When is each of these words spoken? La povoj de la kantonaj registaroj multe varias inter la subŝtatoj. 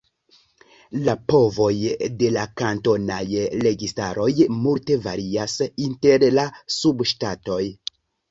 La 1.07 1.13
povoj 1.31 1.73
de 2.21 2.29
la 2.37 2.45
kantonaj 2.61 3.27
registaroj 3.65 4.27
multe 4.63 4.97
varias 5.05 5.57
inter 5.89 6.27
la 6.39 6.47
subŝtatoj. 6.79 7.63